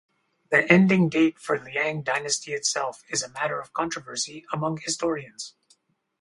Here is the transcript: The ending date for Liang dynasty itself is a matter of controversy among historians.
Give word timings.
The 0.49 0.67
ending 0.67 1.09
date 1.09 1.37
for 1.37 1.59
Liang 1.59 2.01
dynasty 2.01 2.53
itself 2.53 3.03
is 3.07 3.21
a 3.21 3.29
matter 3.29 3.61
of 3.61 3.71
controversy 3.71 4.47
among 4.51 4.79
historians. 4.79 5.53